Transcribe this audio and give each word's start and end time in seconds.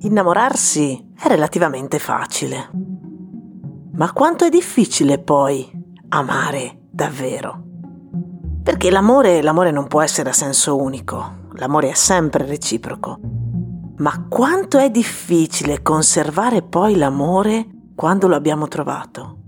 Innamorarsi 0.00 1.12
è 1.18 1.26
relativamente 1.26 1.98
facile. 1.98 2.70
Ma 3.92 4.12
quanto 4.12 4.44
è 4.44 4.50
difficile 4.50 5.18
poi 5.18 5.70
amare 6.08 6.82
davvero? 6.90 7.62
Perché 8.62 8.90
l'amore, 8.90 9.40
l'amore 9.40 9.70
non 9.70 9.86
può 9.86 10.02
essere 10.02 10.28
a 10.28 10.34
senso 10.34 10.76
unico, 10.76 11.48
l'amore 11.52 11.90
è 11.90 11.94
sempre 11.94 12.44
reciproco. 12.44 13.18
Ma 13.96 14.26
quanto 14.28 14.76
è 14.76 14.90
difficile 14.90 15.80
conservare 15.80 16.62
poi 16.62 16.96
l'amore 16.96 17.66
quando 17.94 18.28
lo 18.28 18.34
abbiamo 18.34 18.68
trovato? 18.68 19.38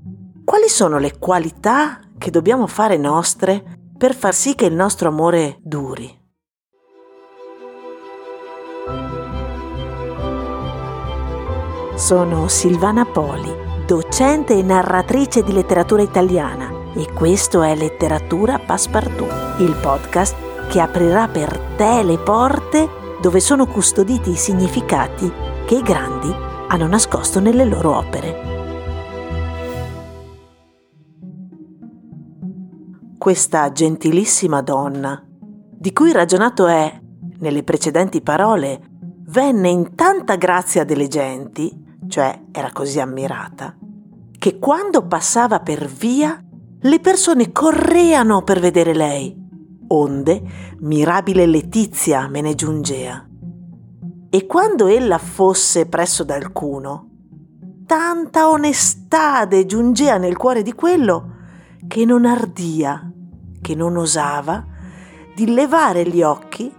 Quali 0.44 0.68
sono 0.68 0.98
le 0.98 1.18
qualità 1.18 2.00
che 2.16 2.30
dobbiamo 2.30 2.66
fare 2.66 2.96
nostre 2.96 3.80
per 3.98 4.14
far 4.14 4.32
sì 4.32 4.54
che 4.54 4.64
il 4.64 4.74
nostro 4.74 5.08
amore 5.08 5.58
duri? 5.60 6.17
Sono 11.98 12.46
Silvana 12.46 13.04
Poli, 13.04 13.52
docente 13.84 14.56
e 14.56 14.62
narratrice 14.62 15.42
di 15.42 15.52
letteratura 15.52 16.00
italiana 16.00 16.70
e 16.94 17.12
questo 17.12 17.60
è 17.60 17.74
Letteratura 17.74 18.60
Passepartout, 18.60 19.58
il 19.58 19.76
podcast 19.82 20.68
che 20.68 20.78
aprirà 20.78 21.26
per 21.26 21.58
te 21.76 22.04
le 22.04 22.16
porte 22.18 22.88
dove 23.20 23.40
sono 23.40 23.66
custoditi 23.66 24.30
i 24.30 24.36
significati 24.36 25.28
che 25.66 25.74
i 25.74 25.82
grandi 25.82 26.32
hanno 26.68 26.86
nascosto 26.86 27.40
nelle 27.40 27.64
loro 27.64 27.96
opere. 27.96 28.42
Questa 33.18 33.72
gentilissima 33.72 34.62
donna, 34.62 35.20
di 35.26 35.92
cui 35.92 36.12
ragionato 36.12 36.68
è, 36.68 36.96
nelle 37.40 37.64
precedenti 37.64 38.22
parole, 38.22 38.82
venne 39.30 39.68
in 39.68 39.96
tanta 39.96 40.36
grazia 40.36 40.84
delle 40.84 41.08
genti, 41.08 41.86
cioè 42.08 42.40
era 42.50 42.72
così 42.72 43.00
ammirata, 43.00 43.76
che 44.38 44.58
quando 44.58 45.06
passava 45.06 45.60
per 45.60 45.86
via 45.86 46.42
le 46.80 47.00
persone 47.00 47.52
correano 47.52 48.42
per 48.42 48.60
vedere 48.60 48.94
lei, 48.94 49.36
onde 49.88 50.42
mirabile 50.78 51.46
Letizia 51.46 52.28
me 52.28 52.40
ne 52.40 52.54
giungea. 52.54 53.26
E 54.30 54.46
quando 54.46 54.86
ella 54.86 55.18
fosse 55.18 55.86
presso 55.86 56.22
d'alcuno, 56.22 57.08
tanta 57.86 58.48
onestà 58.50 59.46
de 59.46 59.64
giungea 59.64 60.18
nel 60.18 60.36
cuore 60.36 60.62
di 60.62 60.74
quello 60.74 61.36
che 61.86 62.04
non 62.04 62.26
ardia, 62.26 63.10
che 63.60 63.74
non 63.74 63.96
osava 63.96 64.64
di 65.34 65.52
levare 65.52 66.06
gli 66.06 66.22
occhi 66.22 66.70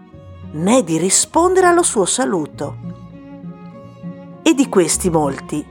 né 0.51 0.83
di 0.83 0.97
rispondere 0.97 1.67
allo 1.67 1.83
suo 1.83 2.05
saluto. 2.05 2.98
E 4.49 4.55
di 4.55 4.67
questi 4.67 5.11
molti, 5.11 5.63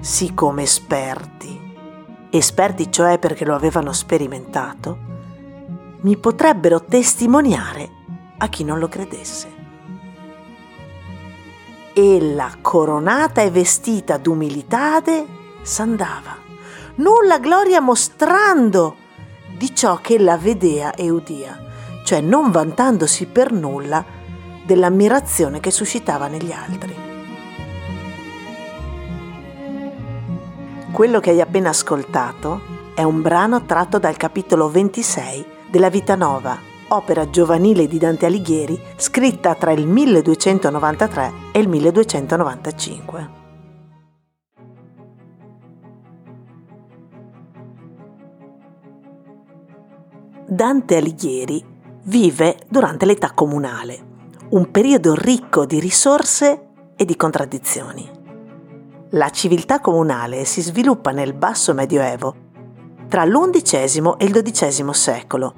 sì 0.00 0.34
come 0.34 0.64
esperti, 0.64 1.72
esperti 2.30 2.90
cioè 2.90 3.20
perché 3.20 3.44
lo 3.44 3.54
avevano 3.54 3.92
sperimentato, 3.92 4.98
mi 6.00 6.16
potrebbero 6.16 6.84
testimoniare 6.84 7.88
a 8.38 8.48
chi 8.48 8.64
non 8.64 8.80
lo 8.80 8.88
credesse. 8.88 9.52
Ella, 11.92 12.56
coronata 12.60 13.40
e 13.40 13.52
vestita 13.52 14.16
d'umilitade, 14.16 15.26
s'andava, 15.62 16.36
nulla 16.96 17.38
gloria 17.38 17.80
mostrando 17.80 18.96
di 19.56 19.72
ciò 19.76 20.00
che 20.00 20.14
ella 20.14 20.36
vedea 20.36 20.92
e 20.94 21.08
udia, 21.08 21.56
cioè 22.02 22.20
non 22.20 22.50
vantandosi 22.50 23.26
per 23.26 23.52
nulla 23.52 24.04
dell'ammirazione 24.64 25.60
che 25.60 25.70
suscitava 25.70 26.26
negli 26.26 26.50
altri. 26.50 27.13
Quello 30.94 31.18
che 31.18 31.30
hai 31.30 31.40
appena 31.40 31.70
ascoltato 31.70 32.60
è 32.94 33.02
un 33.02 33.20
brano 33.20 33.64
tratto 33.64 33.98
dal 33.98 34.16
capitolo 34.16 34.70
26 34.70 35.44
della 35.68 35.90
Vita 35.90 36.14
Nova, 36.14 36.56
opera 36.86 37.28
giovanile 37.30 37.88
di 37.88 37.98
Dante 37.98 38.26
Alighieri, 38.26 38.80
scritta 38.94 39.56
tra 39.56 39.72
il 39.72 39.88
1293 39.88 41.32
e 41.50 41.58
il 41.58 41.68
1295. 41.68 43.30
Dante 50.46 50.96
Alighieri 50.96 51.64
vive 52.04 52.58
durante 52.68 53.04
l'età 53.04 53.32
comunale, 53.32 53.98
un 54.50 54.70
periodo 54.70 55.16
ricco 55.16 55.66
di 55.66 55.80
risorse 55.80 56.66
e 56.94 57.04
di 57.04 57.16
contraddizioni. 57.16 58.13
La 59.14 59.30
civiltà 59.30 59.78
comunale 59.78 60.44
si 60.44 60.60
sviluppa 60.60 61.12
nel 61.12 61.34
basso 61.34 61.72
medioevo 61.72 62.34
tra 63.08 63.24
l'undicesimo 63.24 64.18
e 64.18 64.24
il 64.24 64.32
dodicesimo 64.32 64.92
secolo 64.92 65.54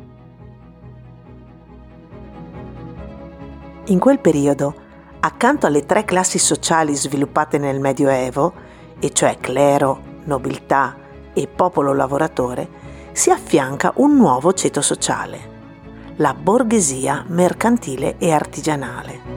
In 3.87 3.99
quel 3.99 4.19
periodo, 4.19 4.75
accanto 5.21 5.67
alle 5.67 5.87
tre 5.87 6.05
classi 6.05 6.39
sociali 6.39 6.95
sviluppate 6.95 7.57
nel 7.57 7.81
Medioevo, 7.81 8.53
e 8.99 9.13
cioè 9.13 9.39
clero, 9.39 10.01
nobiltà 10.25 10.97
e 11.33 11.47
popolo 11.47 11.95
lavoratore, 11.95 12.69
si 13.13 13.31
affianca 13.31 13.93
un 13.97 14.17
nuovo 14.17 14.53
ceto 14.53 14.83
sociale, 14.83 16.15
la 16.17 16.35
borghesia 16.35 17.25
mercantile 17.29 18.17
e 18.19 18.33
artigianale. 18.33 19.36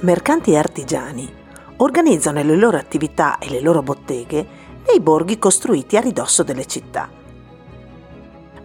Mercanti 0.00 0.52
e 0.52 0.58
artigiani 0.58 1.26
organizzano 1.78 2.42
le 2.42 2.54
loro 2.54 2.76
attività 2.76 3.38
e 3.38 3.48
le 3.48 3.62
loro 3.62 3.82
botteghe 3.82 4.46
nei 4.86 5.00
borghi 5.00 5.38
costruiti 5.38 5.96
a 5.96 6.00
ridosso 6.00 6.42
delle 6.42 6.66
città. 6.66 7.08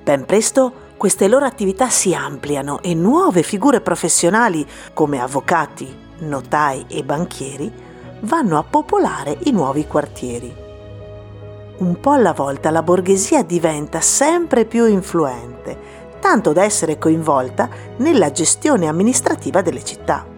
Ben 0.04 0.26
presto 0.26 0.90
queste 0.98 1.30
loro 1.30 1.46
attività 1.46 1.88
si 1.88 2.14
ampliano 2.14 2.82
e 2.82 2.94
nuove 2.94 3.44
figure 3.44 3.80
professionali 3.80 4.68
come 4.94 5.22
avvocati, 5.22 5.96
notai 6.20 6.84
e 6.90 7.02
banchieri 7.02 7.72
vanno 8.20 8.58
a 8.58 8.64
popolare 8.64 9.38
i 9.46 9.52
nuovi 9.52 9.88
quartieri. 9.88 10.54
Un 11.78 11.98
po' 12.02 12.12
alla 12.12 12.34
volta 12.34 12.72
la 12.72 12.84
borghesia 12.84 13.42
diventa 13.42 14.02
sempre 14.02 14.66
più 14.66 14.86
influente, 14.86 15.78
tanto 16.20 16.52
da 16.52 16.66
essere 16.66 16.98
coinvolta 16.98 17.70
nella 17.98 18.32
gestione 18.32 18.88
amministrativa 18.88 19.62
delle 19.62 19.84
città. 19.84 20.31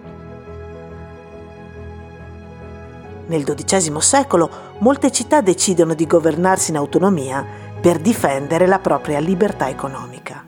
Nel 3.33 3.45
XII 3.45 3.99
secolo 3.99 4.47
molte 4.77 5.11
città 5.11 5.41
decidono 5.41 5.95
di 5.95 6.05
governarsi 6.05 6.69
in 6.69 6.77
autonomia 6.77 7.43
per 7.81 7.97
difendere 7.97 8.67
la 8.67 8.77
propria 8.77 9.17
libertà 9.17 9.69
economica. 9.69 10.47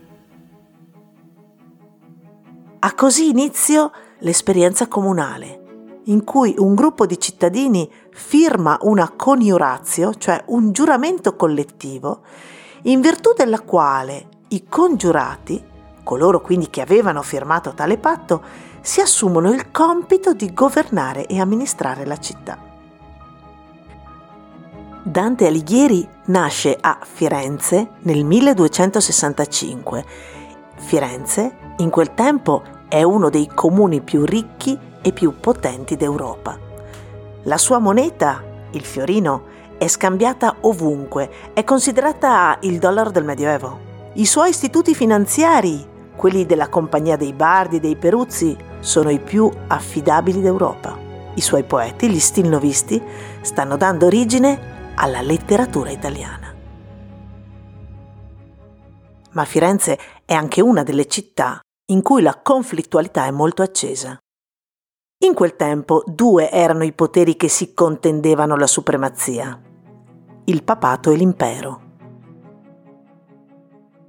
Ha 2.78 2.94
così 2.94 3.30
inizio 3.30 3.92
l'esperienza 4.20 4.88
comunale, 4.88 6.02
in 6.06 6.24
cui 6.24 6.54
un 6.60 6.76
gruppo 6.76 7.08
di 7.08 7.20
cittadini 7.20 7.92
firma 8.12 8.78
una 8.82 9.10
coniuratio, 9.10 10.14
cioè 10.14 10.44
un 10.50 10.72
giuramento 10.72 11.36
collettivo, 11.36 12.22
in 12.84 13.02
virtù 13.02 13.34
della 13.36 13.62
quale 13.62 14.28
i 14.50 14.68
congiurati, 14.70 15.60
coloro 16.04 16.40
quindi 16.40 16.70
che 16.70 16.82
avevano 16.82 17.24
firmato 17.24 17.74
tale 17.74 17.98
patto, 17.98 18.44
si 18.82 19.02
assumono 19.02 19.52
il 19.52 19.72
compito 19.72 20.34
di 20.34 20.54
governare 20.54 21.26
e 21.26 21.40
amministrare 21.40 22.06
la 22.06 22.18
città. 22.18 22.65
Dante 25.08 25.46
Alighieri 25.46 26.10
nasce 26.26 26.76
a 26.82 26.98
Firenze 27.04 27.90
nel 28.00 28.24
1265. 28.24 30.04
Firenze, 30.78 31.58
in 31.78 31.92
quel 31.92 32.16
tempo, 32.16 32.64
è 32.88 33.04
uno 33.04 33.30
dei 33.30 33.48
comuni 33.54 34.02
più 34.02 34.26
ricchi 34.26 34.76
e 35.04 35.12
più 35.12 35.40
potenti 35.40 35.96
d'Europa. 35.96 36.58
La 37.44 37.58
sua 37.60 37.78
moneta, 37.78 38.44
il 38.72 38.84
fiorino, 38.84 39.44
è 39.78 39.88
scambiata 39.88 40.56
ovunque, 40.62 41.30
è 41.54 41.64
considerata 41.64 42.58
il 42.62 42.80
dollaro 42.80 43.12
del 43.12 43.26
Medioevo. 43.26 43.80
I 44.14 44.26
suoi 44.26 44.50
istituti 44.50 44.96
finanziari, 44.96 45.86
quelli 46.16 46.48
della 46.48 46.68
Compagnia 46.68 47.16
dei 47.16 47.34
Bardi 47.34 47.76
e 47.76 47.80
dei 47.80 47.96
Peruzzi, 47.96 48.58
sono 48.80 49.12
i 49.12 49.20
più 49.20 49.52
affidabili 49.68 50.42
d'Europa. 50.42 50.98
I 51.36 51.42
suoi 51.42 51.64
poeti, 51.64 52.10
gli 52.10 52.20
stilnovisti, 52.20 53.00
stanno 53.42 53.78
dando 53.78 54.08
origine 54.08 54.74
alla 54.96 55.22
letteratura 55.22 55.92
italiana. 55.92 56.54
Ma 59.32 59.46
Firenze 59.46 60.00
è 60.24 60.34
anche 60.34 60.62
una 60.62 60.84
delle 60.84 61.08
città 61.08 61.60
in 61.88 62.02
cui 62.02 62.22
la 62.22 62.40
conflittualità 62.42 63.26
è 63.26 63.32
molto 63.32 63.62
accesa. 63.62 64.18
In 65.26 65.34
quel 65.34 65.56
tempo 65.56 66.04
due 66.06 66.50
erano 66.50 66.84
i 66.84 66.94
poteri 66.94 67.36
che 67.36 67.48
si 67.48 67.74
contendevano 67.74 68.56
la 68.56 68.68
supremazia, 68.68 69.62
il 70.46 70.64
papato 70.64 71.12
e 71.12 71.16
l'impero. 71.16 71.82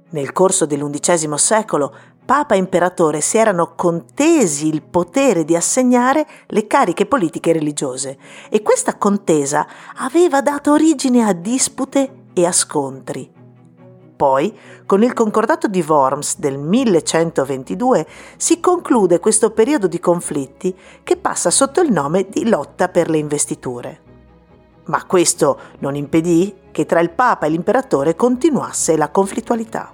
Nel 0.09 0.31
corso 0.31 0.65
dell'undicesimo 0.65 1.37
secolo 1.37 1.93
Papa 2.27 2.55
e 2.55 2.57
Imperatore 2.57 3.21
si 3.21 3.37
erano 3.37 3.73
contesi 3.73 4.67
il 4.67 4.81
potere 4.81 5.45
di 5.45 5.55
assegnare 5.55 6.27
le 6.47 6.67
cariche 6.67 7.05
politiche 7.05 7.51
e 7.51 7.53
religiose 7.53 8.17
e 8.49 8.61
questa 8.61 8.97
contesa 8.97 9.65
aveva 9.95 10.41
dato 10.41 10.73
origine 10.73 11.23
a 11.23 11.31
dispute 11.31 12.25
e 12.33 12.45
a 12.45 12.51
scontri. 12.51 13.31
Poi, 14.17 14.53
con 14.85 15.03
il 15.03 15.13
concordato 15.13 15.69
di 15.69 15.81
Worms 15.87 16.37
del 16.37 16.57
1122, 16.57 18.05
si 18.35 18.59
conclude 18.59 19.19
questo 19.19 19.51
periodo 19.51 19.87
di 19.87 20.01
conflitti 20.01 20.77
che 21.03 21.15
passa 21.15 21.49
sotto 21.49 21.79
il 21.79 21.93
nome 21.93 22.27
di 22.27 22.49
lotta 22.49 22.89
per 22.89 23.09
le 23.09 23.19
investiture. 23.19 24.01
Ma 24.87 25.05
questo 25.05 25.57
non 25.79 25.95
impedì 25.95 26.53
che 26.71 26.85
tra 26.85 26.99
il 26.99 27.11
Papa 27.11 27.45
e 27.45 27.49
l'imperatore 27.51 28.17
continuasse 28.17 28.97
la 28.97 29.11
conflittualità. 29.11 29.93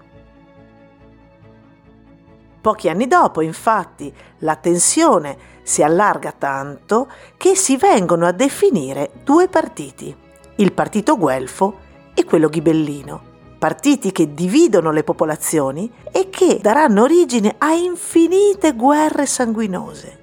Pochi 2.63 2.87
anni 2.87 3.07
dopo, 3.07 3.41
infatti, 3.41 4.13
la 4.37 4.55
tensione 4.55 5.37
si 5.63 5.83
allarga 5.83 6.31
tanto 6.31 7.11
che 7.35 7.57
si 7.57 7.75
vengono 7.75 8.25
a 8.25 8.31
definire 8.31 9.11
due 9.21 9.49
partiti, 9.49 10.15
il 10.55 10.71
partito 10.71 11.17
guelfo 11.17 11.77
e 12.13 12.23
quello 12.23 12.47
ghibellino, 12.47 13.21
partiti 13.59 14.13
che 14.13 14.33
dividono 14.33 14.91
le 14.91 15.03
popolazioni 15.03 15.91
e 16.09 16.29
che 16.29 16.59
daranno 16.61 17.01
origine 17.01 17.55
a 17.57 17.73
infinite 17.73 18.71
guerre 18.75 19.25
sanguinose. 19.25 20.19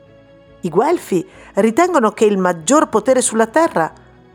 I 0.62 0.70
guelfi 0.70 1.28
ritengono 1.56 2.12
che 2.12 2.24
il 2.24 2.38
maggior 2.38 2.88
potere 2.88 3.20
sulla 3.20 3.48
terra 3.48 3.92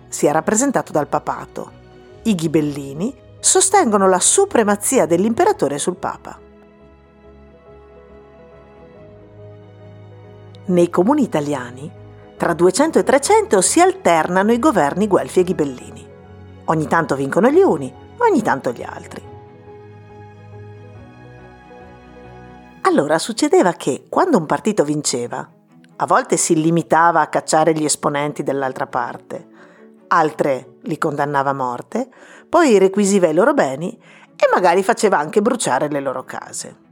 sia 0.07 0.31
rappresentato 0.31 0.91
dal 0.91 1.07
papato. 1.07 1.71
I 2.21 2.35
ghibellini 2.35 3.15
sostengono 3.39 4.07
la 4.07 4.19
supremazia 4.19 5.07
dell'imperatore 5.07 5.79
sul 5.79 5.95
papa. 5.95 6.43
Nei 10.67 10.89
comuni 10.89 11.21
italiani, 11.21 11.91
tra 12.37 12.53
200 12.53 12.99
e 12.99 13.03
300 13.03 13.61
si 13.61 13.79
alternano 13.79 14.51
i 14.51 14.57
governi 14.57 15.07
guelfi 15.07 15.41
e 15.41 15.43
ghibellini. 15.43 16.09
Ogni 16.65 16.87
tanto 16.87 17.15
vincono 17.15 17.49
gli 17.49 17.61
uni, 17.61 17.93
ogni 18.17 18.41
tanto 18.41 18.71
gli 18.71 18.81
altri. 18.81 19.21
Allora 22.81 23.19
succedeva 23.19 23.73
che 23.73 24.05
quando 24.09 24.37
un 24.37 24.47
partito 24.47 24.83
vinceva, 24.83 25.47
a 25.97 26.05
volte 26.07 26.35
si 26.35 26.59
limitava 26.59 27.21
a 27.21 27.27
cacciare 27.27 27.73
gli 27.73 27.85
esponenti 27.85 28.41
dell'altra 28.41 28.87
parte, 28.87 29.47
altre 30.07 30.77
li 30.81 30.97
condannava 30.97 31.51
a 31.51 31.53
morte, 31.53 32.09
poi 32.49 32.79
requisiva 32.79 33.27
i 33.27 33.33
loro 33.33 33.53
beni 33.53 33.91
e 34.35 34.49
magari 34.51 34.81
faceva 34.81 35.19
anche 35.19 35.41
bruciare 35.41 35.89
le 35.89 35.99
loro 35.99 36.23
case. 36.23 36.84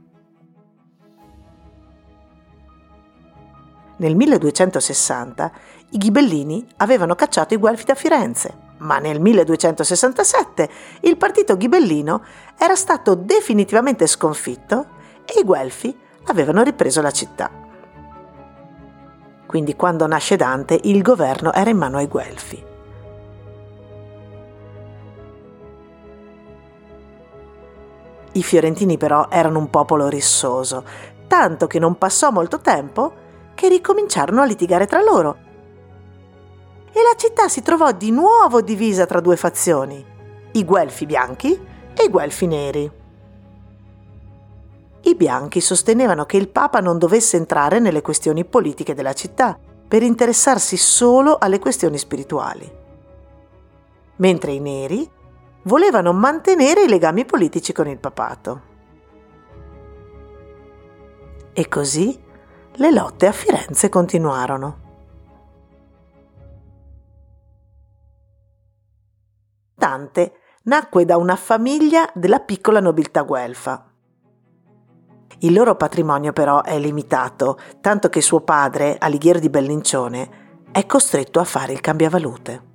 Nel 3.96 4.16
1260 4.16 5.52
i 5.90 5.98
ghibellini 5.98 6.66
avevano 6.78 7.14
cacciato 7.14 7.54
i 7.54 7.58
guelfi 7.58 7.84
da 7.84 7.94
Firenze, 7.94 8.52
ma 8.78 8.98
nel 8.98 9.20
1267 9.20 10.68
il 11.02 11.16
partito 11.16 11.56
ghibellino 11.56 12.22
era 12.58 12.74
stato 12.74 13.14
definitivamente 13.14 14.06
sconfitto 14.08 14.86
e 15.24 15.38
i 15.38 15.44
guelfi 15.44 15.96
avevano 16.24 16.62
ripreso 16.62 17.00
la 17.00 17.12
città. 17.12 17.50
Quindi 19.46 19.76
quando 19.76 20.06
nasce 20.08 20.34
Dante 20.34 20.80
il 20.82 21.00
governo 21.00 21.52
era 21.52 21.70
in 21.70 21.76
mano 21.76 21.98
ai 21.98 22.08
guelfi. 22.08 22.72
I 28.32 28.42
fiorentini 28.42 28.98
però 28.98 29.28
erano 29.30 29.60
un 29.60 29.70
popolo 29.70 30.08
rissoso, 30.08 30.84
tanto 31.28 31.68
che 31.68 31.78
non 31.78 31.96
passò 31.96 32.32
molto 32.32 32.58
tempo 32.58 33.22
che 33.54 33.68
ricominciarono 33.68 34.42
a 34.42 34.44
litigare 34.44 34.86
tra 34.86 35.02
loro. 35.02 35.36
E 36.92 37.02
la 37.02 37.14
città 37.16 37.48
si 37.48 37.62
trovò 37.62 37.92
di 37.92 38.10
nuovo 38.10 38.60
divisa 38.60 39.06
tra 39.06 39.20
due 39.20 39.36
fazioni, 39.36 40.04
i 40.52 40.64
guelfi 40.64 41.06
bianchi 41.06 41.52
e 41.94 42.04
i 42.04 42.08
guelfi 42.08 42.46
neri. 42.46 42.90
I 45.06 45.14
bianchi 45.16 45.60
sostenevano 45.60 46.24
che 46.24 46.36
il 46.36 46.48
Papa 46.48 46.80
non 46.80 46.98
dovesse 46.98 47.36
entrare 47.36 47.78
nelle 47.78 48.00
questioni 48.00 48.44
politiche 48.44 48.94
della 48.94 49.12
città 49.12 49.58
per 49.86 50.02
interessarsi 50.02 50.76
solo 50.76 51.36
alle 51.38 51.58
questioni 51.58 51.98
spirituali, 51.98 52.70
mentre 54.16 54.52
i 54.52 54.60
neri 54.60 55.08
volevano 55.64 56.12
mantenere 56.12 56.84
i 56.84 56.88
legami 56.88 57.24
politici 57.24 57.72
con 57.72 57.88
il 57.88 57.98
papato. 57.98 58.72
E 61.52 61.68
così 61.68 62.18
le 62.76 62.90
lotte 62.90 63.26
a 63.26 63.32
Firenze 63.32 63.88
continuarono. 63.88 64.82
Dante 69.74 70.32
nacque 70.62 71.04
da 71.04 71.16
una 71.16 71.36
famiglia 71.36 72.10
della 72.14 72.40
piccola 72.40 72.80
nobiltà 72.80 73.22
guelfa. 73.22 73.90
Il 75.40 75.52
loro 75.52 75.76
patrimonio 75.76 76.32
però 76.32 76.62
è 76.62 76.78
limitato, 76.78 77.58
tanto 77.80 78.08
che 78.08 78.20
suo 78.20 78.40
padre, 78.40 78.96
Alighiero 78.98 79.38
di 79.38 79.50
Bellincione, 79.50 80.42
è 80.72 80.86
costretto 80.86 81.38
a 81.38 81.44
fare 81.44 81.72
il 81.72 81.80
cambiavalute. 81.80 82.72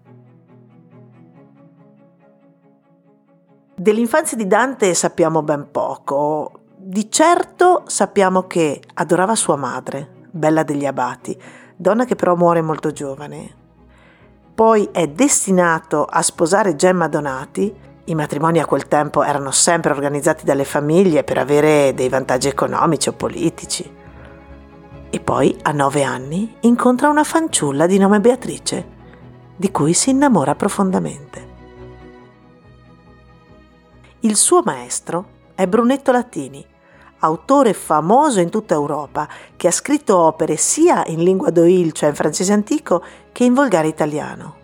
Dell'infanzia 3.76 4.38
di 4.38 4.46
Dante 4.46 4.94
sappiamo 4.94 5.42
ben 5.42 5.72
poco, 5.72 6.59
di 6.82 7.12
certo 7.12 7.84
sappiamo 7.88 8.48
che 8.48 8.82
adorava 8.94 9.36
sua 9.36 9.58
madre, 9.58 10.28
Bella 10.32 10.64
degli 10.64 10.86
Abati, 10.86 11.38
donna 11.76 12.06
che 12.06 12.16
però 12.16 12.36
muore 12.36 12.62
molto 12.62 12.94
giovane. 12.94 13.54
Poi 14.56 14.88
è 14.94 15.08
destinato 15.08 16.06
a 16.06 16.22
sposare 16.22 16.78
Gemma 16.78 17.10
Donati. 17.10 17.76
I 18.06 18.16
matrimoni 18.16 18.60
a 18.60 18.66
quel 18.66 18.88
tempo 18.88 19.24
erano 19.24 19.52
sempre 19.52 19.92
organizzati 19.92 20.46
dalle 20.46 20.64
famiglie 20.64 21.26
per 21.26 21.38
avere 21.38 21.94
dei 21.94 22.08
vantaggi 22.08 22.48
economici 22.48 23.10
o 23.10 23.14
politici. 23.14 23.98
E 25.10 25.20
poi, 25.20 25.58
a 25.64 25.72
nove 25.74 26.04
anni, 26.04 26.56
incontra 26.62 27.10
una 27.10 27.26
fanciulla 27.26 27.88
di 27.88 27.98
nome 27.98 28.22
Beatrice, 28.22 28.88
di 29.58 29.70
cui 29.70 29.94
si 29.94 30.12
innamora 30.12 30.56
profondamente. 30.56 31.48
Il 34.22 34.38
suo 34.38 34.62
maestro 34.64 35.38
è 35.56 35.68
Brunetto 35.68 36.14
Latini, 36.14 36.66
autore 37.20 37.74
famoso 37.74 38.40
in 38.40 38.50
tutta 38.50 38.74
Europa, 38.74 39.28
che 39.56 39.68
ha 39.68 39.72
scritto 39.72 40.18
opere 40.18 40.56
sia 40.58 41.04
in 41.08 41.24
lingua 41.24 41.50
d'Oil, 41.50 41.92
cioè 41.92 42.10
in 42.10 42.16
francese 42.16 42.54
antico, 42.54 43.04
che 43.32 43.44
in 43.44 43.54
volgare 43.54 43.88
italiano. 43.88 44.58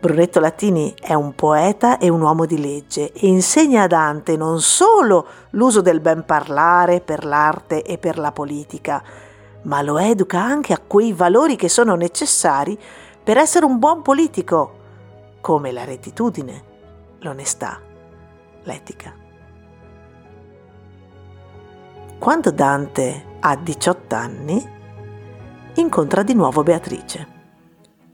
Brunetto 0.00 0.38
Latini 0.38 0.94
è 1.00 1.14
un 1.14 1.34
poeta 1.34 1.98
e 1.98 2.08
un 2.08 2.20
uomo 2.20 2.46
di 2.46 2.60
legge 2.60 3.12
e 3.12 3.26
insegna 3.26 3.82
a 3.82 3.86
Dante 3.88 4.36
non 4.36 4.60
solo 4.60 5.26
l'uso 5.50 5.80
del 5.80 5.98
ben 5.98 6.24
parlare 6.24 7.00
per 7.00 7.24
l'arte 7.24 7.82
e 7.82 7.98
per 7.98 8.16
la 8.16 8.30
politica, 8.30 9.02
ma 9.62 9.82
lo 9.82 9.98
educa 9.98 10.40
anche 10.40 10.72
a 10.72 10.78
quei 10.78 11.12
valori 11.12 11.56
che 11.56 11.68
sono 11.68 11.96
necessari 11.96 12.78
per 13.24 13.38
essere 13.38 13.64
un 13.64 13.80
buon 13.80 14.02
politico, 14.02 14.76
come 15.40 15.72
la 15.72 15.84
rettitudine, 15.84 16.62
l'onestà, 17.18 17.80
l'etica. 18.62 19.26
Quando 22.18 22.50
Dante 22.50 23.36
ha 23.38 23.54
18 23.54 24.14
anni, 24.16 24.70
incontra 25.74 26.24
di 26.24 26.34
nuovo 26.34 26.64
Beatrice 26.64 27.26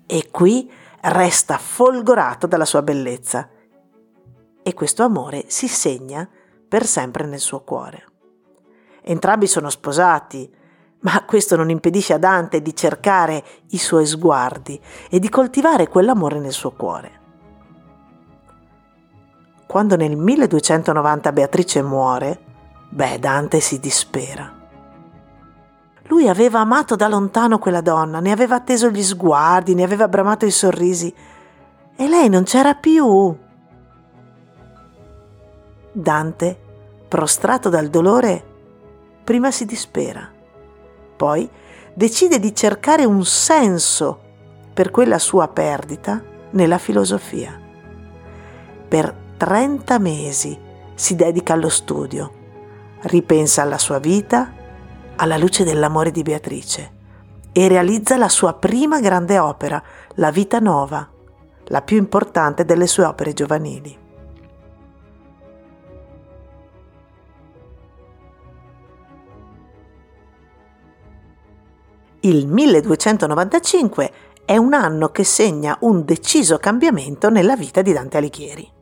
e 0.04 0.28
qui 0.30 0.70
resta 1.00 1.56
folgorato 1.56 2.46
dalla 2.46 2.66
sua 2.66 2.82
bellezza 2.82 3.48
e 4.62 4.74
questo 4.74 5.04
amore 5.04 5.44
si 5.48 5.68
segna 5.68 6.28
per 6.68 6.84
sempre 6.84 7.26
nel 7.26 7.38
suo 7.38 7.62
cuore. 7.62 8.04
Entrambi 9.00 9.46
sono 9.46 9.70
sposati, 9.70 10.54
ma 11.00 11.24
questo 11.24 11.56
non 11.56 11.70
impedisce 11.70 12.12
a 12.12 12.18
Dante 12.18 12.60
di 12.60 12.76
cercare 12.76 13.42
i 13.70 13.78
suoi 13.78 14.04
sguardi 14.04 14.78
e 15.08 15.18
di 15.18 15.30
coltivare 15.30 15.88
quell'amore 15.88 16.40
nel 16.40 16.52
suo 16.52 16.72
cuore. 16.72 17.20
Quando 19.66 19.96
nel 19.96 20.14
1290 20.14 21.32
Beatrice 21.32 21.82
muore, 21.82 22.43
Beh, 22.94 23.18
Dante 23.18 23.58
si 23.58 23.80
dispera. 23.80 24.52
Lui 26.04 26.28
aveva 26.28 26.60
amato 26.60 26.94
da 26.94 27.08
lontano 27.08 27.58
quella 27.58 27.80
donna, 27.80 28.20
ne 28.20 28.30
aveva 28.30 28.54
atteso 28.54 28.88
gli 28.88 29.02
sguardi, 29.02 29.74
ne 29.74 29.82
aveva 29.82 30.06
bramato 30.06 30.46
i 30.46 30.52
sorrisi, 30.52 31.12
e 31.96 32.08
lei 32.08 32.28
non 32.28 32.44
c'era 32.44 32.74
più. 32.74 33.36
Dante, 35.90 36.60
prostrato 37.08 37.68
dal 37.68 37.88
dolore, 37.88 38.44
prima 39.24 39.50
si 39.50 39.64
dispera, 39.64 40.30
poi 41.16 41.50
decide 41.94 42.38
di 42.38 42.54
cercare 42.54 43.04
un 43.04 43.24
senso 43.24 44.20
per 44.72 44.92
quella 44.92 45.18
sua 45.18 45.48
perdita 45.48 46.22
nella 46.50 46.78
filosofia. 46.78 47.60
Per 48.86 49.16
30 49.36 49.98
mesi 49.98 50.56
si 50.94 51.16
dedica 51.16 51.54
allo 51.54 51.68
studio 51.68 52.42
ripensa 53.04 53.62
alla 53.62 53.78
sua 53.78 53.98
vita 53.98 54.62
alla 55.16 55.36
luce 55.36 55.64
dell'amore 55.64 56.10
di 56.10 56.22
Beatrice 56.22 56.92
e 57.52 57.68
realizza 57.68 58.16
la 58.16 58.28
sua 58.28 58.54
prima 58.54 59.00
grande 59.00 59.38
opera, 59.38 59.82
La 60.16 60.30
vita 60.30 60.58
nuova, 60.58 61.08
la 61.66 61.82
più 61.82 61.96
importante 61.96 62.64
delle 62.64 62.86
sue 62.86 63.04
opere 63.04 63.32
giovanili. 63.32 63.98
Il 72.20 72.46
1295 72.46 74.12
è 74.44 74.56
un 74.56 74.72
anno 74.72 75.08
che 75.10 75.24
segna 75.24 75.76
un 75.80 76.04
deciso 76.04 76.58
cambiamento 76.58 77.28
nella 77.28 77.56
vita 77.56 77.82
di 77.82 77.92
Dante 77.92 78.16
Alighieri. 78.16 78.72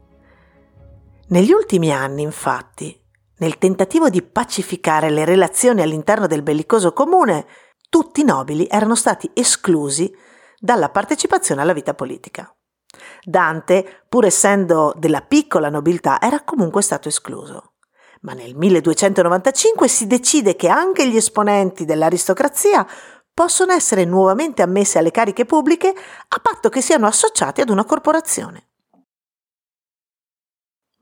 Negli 1.29 1.53
ultimi 1.53 1.91
anni, 1.93 2.23
infatti, 2.23 3.02
nel 3.43 3.59
tentativo 3.59 4.09
di 4.09 4.23
pacificare 4.23 5.11
le 5.11 5.25
relazioni 5.25 5.83
all'interno 5.83 6.29
del 6.29 6.43
bellicoso 6.43 6.93
comune, 6.93 7.45
tutti 7.91 8.21
i 8.21 8.25
nobili 8.25 8.69
erano 8.71 8.95
stati 8.95 9.29
esclusi 9.35 10.15
dalla 10.61 10.91
partecipazione 10.91 11.61
alla 11.61 11.73
vita 11.73 11.93
politica. 11.93 12.55
Dante, 13.21 14.05
pur 14.09 14.27
essendo 14.27 14.95
della 14.97 15.23
piccola 15.23 15.71
nobiltà, 15.71 16.21
era 16.21 16.45
comunque 16.45 16.83
stato 16.83 17.09
escluso. 17.09 17.73
Ma 18.21 18.33
nel 18.33 18.55
1295 18.55 19.89
si 19.89 20.07
decide 20.07 20.55
che 20.55 20.69
anche 20.69 21.09
gli 21.09 21.17
esponenti 21.17 21.85
dell'aristocrazia 21.85 22.87
possono 23.35 23.73
essere 23.73 24.05
nuovamente 24.05 24.63
ammessi 24.63 24.99
alle 24.99 25.11
cariche 25.11 25.47
pubbliche 25.47 25.89
a 25.89 26.39
patto 26.41 26.69
che 26.69 26.81
siano 26.81 27.09
associati 27.09 27.61
ad 27.61 27.71
una 27.71 27.85
corporazione. 27.85 28.69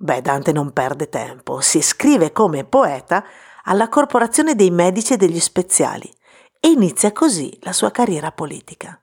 Beh, 0.03 0.23
Dante 0.23 0.51
non 0.53 0.73
perde 0.73 1.11
tempo, 1.11 1.61
si 1.61 1.77
iscrive 1.77 2.33
come 2.33 2.65
poeta 2.65 3.23
alla 3.65 3.91
corporazione 3.91 4.55
dei 4.55 4.71
medici 4.71 5.13
e 5.13 5.19
degli 5.19 5.39
speziali 5.39 6.11
e 6.59 6.69
inizia 6.69 7.13
così 7.13 7.55
la 7.61 7.75
sua 7.75 7.91
carriera 7.91 8.33
politica. 8.33 8.99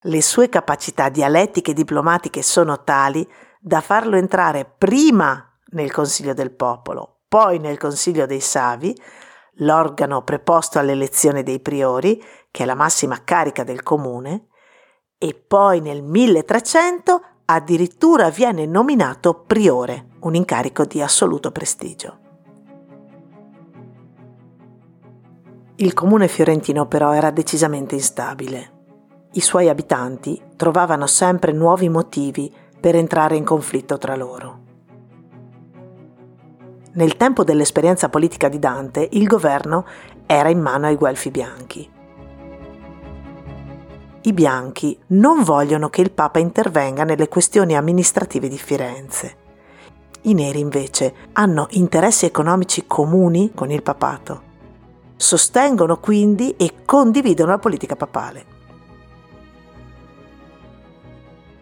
Le 0.00 0.22
sue 0.22 0.48
capacità 0.48 1.08
dialettiche 1.08 1.70
e 1.70 1.74
diplomatiche 1.74 2.42
sono 2.42 2.82
tali 2.82 3.24
da 3.60 3.80
farlo 3.80 4.16
entrare 4.16 4.64
prima 4.64 5.56
nel 5.66 5.92
Consiglio 5.92 6.34
del 6.34 6.50
Popolo, 6.50 7.20
poi 7.28 7.60
nel 7.60 7.78
Consiglio 7.78 8.26
dei 8.26 8.40
Savi, 8.40 8.92
l'organo 9.58 10.22
preposto 10.22 10.80
all'elezione 10.80 11.44
dei 11.44 11.60
priori, 11.60 12.20
che 12.50 12.64
è 12.64 12.66
la 12.66 12.74
massima 12.74 13.22
carica 13.22 13.62
del 13.62 13.84
comune, 13.84 14.48
e 15.16 15.32
poi 15.34 15.80
nel 15.80 16.02
1300 16.02 17.35
addirittura 17.46 18.28
viene 18.28 18.66
nominato 18.66 19.44
priore, 19.46 20.08
un 20.20 20.34
incarico 20.34 20.84
di 20.84 21.00
assoluto 21.00 21.52
prestigio. 21.52 22.18
Il 25.76 25.92
comune 25.92 26.26
fiorentino 26.26 26.86
però 26.86 27.12
era 27.12 27.30
decisamente 27.30 27.94
instabile. 27.94 28.72
I 29.32 29.40
suoi 29.40 29.68
abitanti 29.68 30.40
trovavano 30.56 31.06
sempre 31.06 31.52
nuovi 31.52 31.88
motivi 31.88 32.52
per 32.80 32.96
entrare 32.96 33.36
in 33.36 33.44
conflitto 33.44 33.98
tra 33.98 34.16
loro. 34.16 34.64
Nel 36.94 37.16
tempo 37.16 37.44
dell'esperienza 37.44 38.08
politica 38.08 38.48
di 38.48 38.58
Dante, 38.58 39.06
il 39.12 39.26
governo 39.26 39.84
era 40.24 40.48
in 40.48 40.60
mano 40.60 40.86
ai 40.86 40.96
Guelfi 40.96 41.30
bianchi. 41.30 41.95
I 44.26 44.32
bianchi 44.32 44.98
non 45.08 45.44
vogliono 45.44 45.88
che 45.88 46.00
il 46.00 46.10
Papa 46.10 46.40
intervenga 46.40 47.04
nelle 47.04 47.28
questioni 47.28 47.76
amministrative 47.76 48.48
di 48.48 48.58
Firenze. 48.58 49.36
I 50.22 50.34
neri 50.34 50.58
invece 50.58 51.14
hanno 51.34 51.68
interessi 51.70 52.26
economici 52.26 52.88
comuni 52.88 53.52
con 53.54 53.70
il 53.70 53.84
papato. 53.84 54.42
Sostengono 55.14 55.98
quindi 56.00 56.56
e 56.56 56.72
condividono 56.84 57.52
la 57.52 57.58
politica 57.58 57.94
papale. 57.94 58.44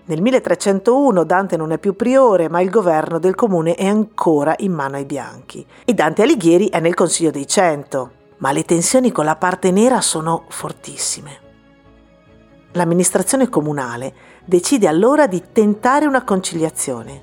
Nel 0.06 0.23
1301 0.23 1.23
Dante 1.25 1.59
non 1.59 1.71
è 1.71 1.76
più 1.76 1.94
priore, 1.94 2.49
ma 2.49 2.62
il 2.62 2.71
governo 2.71 3.18
del 3.18 3.35
comune 3.35 3.75
è 3.75 3.87
ancora 3.87 4.54
in 4.61 4.73
mano 4.73 4.97
ai 4.97 5.04
bianchi. 5.04 5.66
E 5.85 5.92
Dante 5.92 6.23
Alighieri 6.23 6.71
è 6.71 6.80
nel 6.80 6.94
Consiglio 6.94 7.30
dei 7.30 7.47
Cento, 7.47 8.12
ma 8.38 8.52
le 8.52 8.64
tensioni 8.64 9.12
con 9.12 9.26
la 9.26 9.37
parte 9.37 9.71
nera 9.71 10.00
sono 10.00 10.44
fortissime. 10.49 11.44
L'amministrazione 12.75 13.49
comunale 13.49 14.12
decide 14.45 14.88
allora 14.88 15.28
di 15.28 15.43
tentare 15.52 16.07
una 16.07 16.25
conciliazione. 16.25 17.23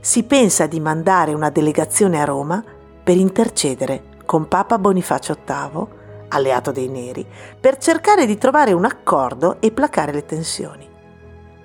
Si 0.00 0.24
pensa 0.24 0.66
di 0.66 0.80
mandare 0.80 1.32
una 1.32 1.48
delegazione 1.48 2.20
a 2.20 2.24
Roma 2.24 2.62
per 3.02 3.16
intercedere 3.16 4.16
con 4.24 4.48
Papa 4.48 4.78
Bonifacio 4.78 5.36
VIII, 5.44 5.86
alleato 6.28 6.72
dei 6.72 6.88
neri, 6.88 7.24
per 7.60 7.76
cercare 7.78 8.26
di 8.26 8.36
trovare 8.36 8.72
un 8.72 8.84
accordo 8.84 9.60
e 9.60 9.70
placare 9.70 10.12
le 10.12 10.24
tensioni. 10.24 10.88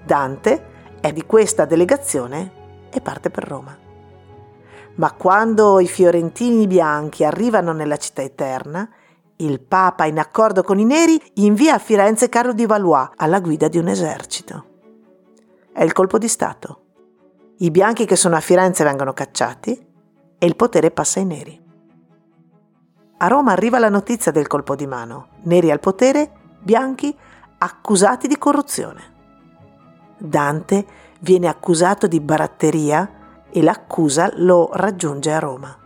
Dante 0.06 0.66
è 1.02 1.12
di 1.12 1.26
questa 1.26 1.66
delegazione 1.66 2.52
e 2.92 3.02
parte 3.02 3.32
per 3.32 3.48
Roma. 3.48 3.76
Ma 4.96 5.12
quando 5.14 5.80
i 5.80 5.88
fiorentini 5.88 6.68
bianchi 6.68 7.26
arrivano 7.26 7.74
nella 7.74 7.98
città 7.98 8.22
eterna, 8.22 8.88
il 9.46 9.62
Papa, 9.62 10.06
in 10.06 10.20
accordo 10.20 10.64
con 10.64 10.80
i 10.80 10.86
neri, 10.86 11.22
invia 11.36 11.76
a 11.76 11.80
Firenze 11.80 12.30
Carlo 12.30 12.54
di 12.54 12.66
Valois 12.66 13.10
alla 13.16 13.40
guida 13.40 13.68
di 13.68 13.78
un 13.78 13.88
esercito. 13.88 14.66
È 15.72 15.84
il 15.84 15.94
colpo 15.94 16.18
di 16.18 16.28
Stato. 16.28 16.82
I 17.58 17.72
bianchi 17.72 18.06
che 18.06 18.16
sono 18.16 18.36
a 18.36 18.40
Firenze 18.40 18.84
vengono 18.84 19.14
cacciati 19.14 19.88
e 20.38 20.46
il 20.46 20.56
potere 20.56 20.92
passa 20.92 21.20
ai 21.20 21.26
neri. 21.26 21.62
A 23.18 23.28
Roma 23.28 23.52
arriva 23.52 23.80
la 23.80 23.90
notizia 23.90 24.32
del 24.32 24.48
colpo 24.48 24.76
di 24.76 24.86
mano. 24.86 25.30
Neri 25.44 25.72
al 25.72 25.80
potere, 25.80 26.32
bianchi 26.60 27.16
accusati 27.58 28.28
di 28.28 28.38
corruzione. 28.38 29.12
Dante 30.18 30.86
viene 31.22 31.48
accusato 31.48 32.08
di 32.08 32.20
baratteria 32.20 33.46
e 33.50 33.62
l'accusa 33.62 34.30
lo 34.36 34.70
raggiunge 34.74 35.32
a 35.32 35.40
Roma. 35.40 35.78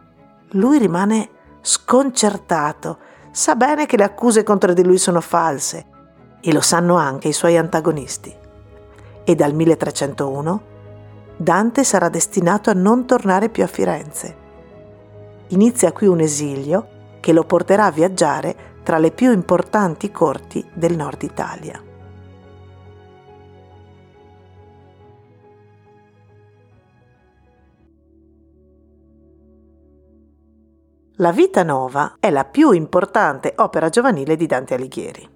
Lui 0.52 0.80
rimane 0.80 1.30
sconcertato, 1.62 2.98
sa 3.38 3.56
bene 3.56 3.86
che 3.86 3.98
le 3.98 4.04
accuse 4.04 4.42
contro 4.42 4.74
di 4.74 4.84
lui 4.84 4.98
sono 4.98 5.22
false 5.22 5.86
e 6.42 6.52
lo 6.52 6.60
sanno 6.60 6.96
anche 6.96 7.28
i 7.28 7.34
suoi 7.34 7.56
antagonisti. 7.56 8.36
E 9.24 9.36
dal 9.36 9.54
1301 9.54 10.62
Dante 11.38 11.84
sarà 11.84 12.10
destinato 12.10 12.72
a 12.72 12.74
non 12.74 13.06
tornare 13.06 13.50
più 13.50 13.62
a 13.62 13.68
Firenze. 13.68 14.36
Inizia 15.50 15.92
qui 15.92 16.08
un 16.08 16.20
esilio 16.20 16.88
che 17.20 17.32
lo 17.32 17.44
porterà 17.44 17.86
a 17.86 17.92
viaggiare 17.92 18.56
tra 18.82 18.98
le 18.98 19.12
più 19.12 19.32
importanti 19.32 20.10
corti 20.10 20.68
del 20.74 20.96
nord 20.96 21.22
Italia. 21.22 21.80
La 31.20 31.32
Vita 31.32 31.64
Nova 31.64 32.18
è 32.20 32.30
la 32.30 32.46
più 32.46 32.74
importante 32.74 33.54
opera 33.58 33.90
giovanile 33.90 34.36
di 34.36 34.46
Dante 34.46 34.76
Alighieri. 34.76 35.28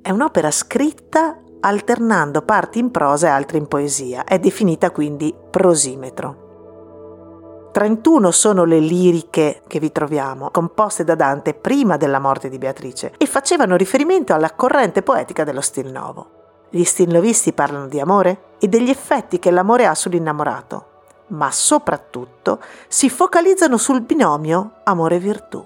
È 0.00 0.10
un'opera 0.10 0.50
scritta 0.50 1.38
alternando 1.60 2.40
parti 2.40 2.78
in 2.78 2.90
prosa 2.90 3.26
e 3.26 3.30
altre 3.30 3.58
in 3.58 3.66
poesia, 3.66 4.24
è 4.24 4.38
definita 4.38 4.90
quindi 4.90 5.34
prosimetro. 5.50 7.68
31 7.72 8.30
sono 8.30 8.64
le 8.64 8.78
liriche 8.78 9.60
che 9.66 9.78
vi 9.78 9.92
troviamo, 9.92 10.50
composte 10.50 11.04
da 11.04 11.14
Dante 11.14 11.52
prima 11.52 11.98
della 11.98 12.20
morte 12.20 12.48
di 12.48 12.56
Beatrice 12.56 13.12
e 13.18 13.26
facevano 13.26 13.76
riferimento 13.76 14.32
alla 14.32 14.54
corrente 14.54 15.02
poetica 15.02 15.44
dello 15.44 15.60
stil 15.60 15.92
nuovo. 15.92 16.38
Gli 16.70 16.84
stilnovisti 16.84 17.52
parlano 17.52 17.86
di 17.86 18.00
amore 18.00 18.54
e 18.60 18.66
degli 18.66 18.88
effetti 18.88 19.38
che 19.38 19.50
l'amore 19.50 19.84
ha 19.84 19.94
sull'innamorato, 19.94 20.89
ma 21.30 21.50
soprattutto 21.50 22.60
si 22.88 23.10
focalizzano 23.10 23.76
sul 23.76 24.02
binomio 24.02 24.74
amore-virtù. 24.84 25.64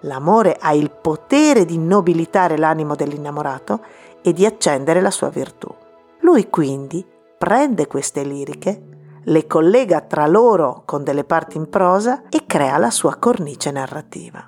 L'amore 0.00 0.56
ha 0.60 0.72
il 0.72 0.90
potere 0.90 1.64
di 1.64 1.78
nobilitare 1.78 2.58
l'animo 2.58 2.94
dell'innamorato 2.94 3.80
e 4.20 4.32
di 4.32 4.44
accendere 4.44 5.00
la 5.00 5.10
sua 5.10 5.28
virtù. 5.28 5.68
Lui 6.20 6.48
quindi 6.50 7.04
prende 7.38 7.86
queste 7.86 8.22
liriche, 8.22 8.82
le 9.24 9.46
collega 9.46 10.00
tra 10.00 10.26
loro 10.26 10.82
con 10.84 11.04
delle 11.04 11.24
parti 11.24 11.56
in 11.56 11.68
prosa 11.68 12.24
e 12.28 12.44
crea 12.46 12.78
la 12.78 12.90
sua 12.90 13.16
cornice 13.16 13.70
narrativa. 13.70 14.44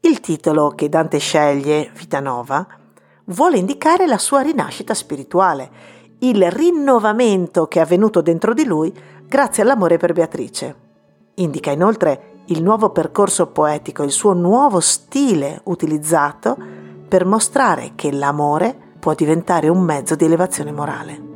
Il 0.00 0.20
titolo 0.20 0.72
che 0.74 0.88
Dante 0.88 1.18
sceglie, 1.18 1.90
Vita 1.94 2.20
Nova, 2.20 2.66
vuole 3.26 3.56
indicare 3.56 4.06
la 4.06 4.18
sua 4.18 4.40
rinascita 4.40 4.94
spirituale 4.94 5.70
il 6.24 6.50
rinnovamento 6.50 7.66
che 7.66 7.80
è 7.80 7.82
avvenuto 7.82 8.20
dentro 8.20 8.54
di 8.54 8.64
lui 8.64 8.94
grazie 9.26 9.64
all'amore 9.64 9.96
per 9.96 10.12
Beatrice. 10.12 10.76
Indica 11.34 11.72
inoltre 11.72 12.42
il 12.46 12.62
nuovo 12.62 12.90
percorso 12.90 13.48
poetico, 13.48 14.04
il 14.04 14.12
suo 14.12 14.32
nuovo 14.32 14.78
stile 14.78 15.60
utilizzato 15.64 16.56
per 17.08 17.24
mostrare 17.24 17.92
che 17.96 18.12
l'amore 18.12 18.76
può 19.00 19.14
diventare 19.14 19.68
un 19.68 19.80
mezzo 19.80 20.14
di 20.14 20.24
elevazione 20.24 20.70
morale. 20.70 21.30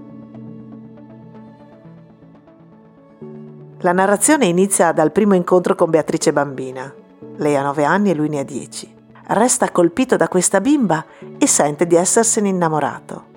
La 3.81 3.93
narrazione 3.93 4.47
inizia 4.47 4.93
dal 4.93 5.11
primo 5.11 5.35
incontro 5.35 5.75
con 5.75 5.90
Beatrice 5.90 6.33
bambina. 6.33 6.95
Lei 7.37 7.57
ha 7.57 7.62
9 7.62 7.85
anni 7.85 8.11
e 8.11 8.14
lui 8.14 8.28
ne 8.28 8.38
ha 8.38 8.45
10. 8.45 8.95
Resta 9.28 9.71
colpito 9.73 10.16
da 10.16 10.28
questa 10.28 10.61
bimba 10.61 11.05
e 11.38 11.47
sente 11.49 11.87
di 11.88 11.97
essersene 11.97 12.49
innamorato. 12.49 13.35